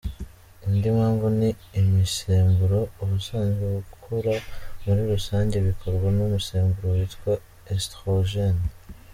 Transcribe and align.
Indi 0.65 0.89
mpamvu 0.97 1.25
ni 1.39 1.49
imisemburo: 1.79 2.79
Ubusanzwe 3.03 3.65
gukura 3.87 4.33
muri 4.83 5.01
rusange 5.11 5.55
bikorwa 5.67 6.07
n’umusemburo 6.17 6.87
witwa 6.97 7.33
eostrogen. 7.71 8.55